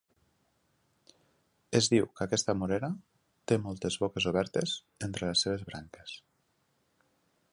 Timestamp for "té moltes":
3.51-3.99